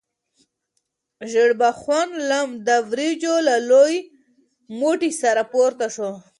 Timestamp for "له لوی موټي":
3.47-5.11